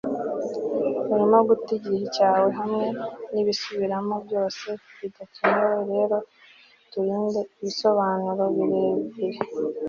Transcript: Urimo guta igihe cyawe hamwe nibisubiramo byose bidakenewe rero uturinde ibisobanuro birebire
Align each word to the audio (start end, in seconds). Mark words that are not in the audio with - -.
Urimo 1.13 1.37
guta 1.47 1.69
igihe 1.77 2.01
cyawe 2.15 2.49
hamwe 2.59 2.87
nibisubiramo 3.33 4.15
byose 4.25 4.67
bidakenewe 4.99 5.79
rero 5.95 6.17
uturinde 6.83 7.39
ibisobanuro 7.59 8.43
birebire 8.55 9.39